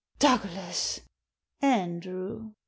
"Douglas!" 0.17 1.01
"Andrew!" 1.61 2.53